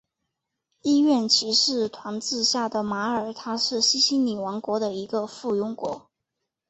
[0.81, 6.09] 医院骑士团治下的马耳他是西西里王国的一个附庸国。